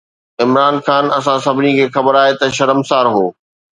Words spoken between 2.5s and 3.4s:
شرمسار هو.